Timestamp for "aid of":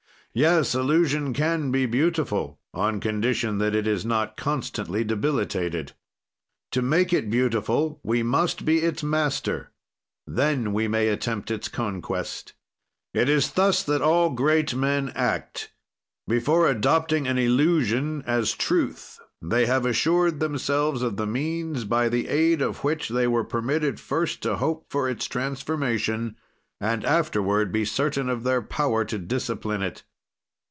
22.29-22.85